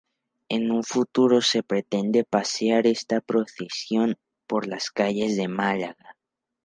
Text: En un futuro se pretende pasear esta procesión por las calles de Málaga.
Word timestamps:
En 0.49 0.71
un 0.71 0.83
futuro 0.83 1.41
se 1.43 1.61
pretende 1.61 2.23
pasear 2.23 2.87
esta 2.87 3.21
procesión 3.21 4.17
por 4.47 4.65
las 4.65 4.89
calles 4.89 5.37
de 5.37 5.47
Málaga. 5.47 6.17